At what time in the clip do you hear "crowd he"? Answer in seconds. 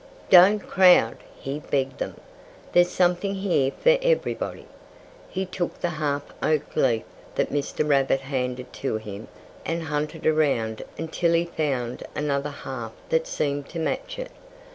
0.67-1.59